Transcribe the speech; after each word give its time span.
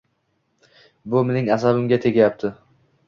Bu 1.15 1.21
mening 1.29 1.53
asabimga 1.57 2.03
tegayapti. 2.07 2.53